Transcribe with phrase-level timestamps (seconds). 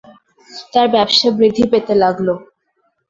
[0.73, 2.27] তাঁর ব্যবসা বৃদ্ধি পেতে লাগল।